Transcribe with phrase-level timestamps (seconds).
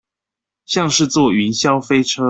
[0.65, 2.19] 像是坐雲霄飛車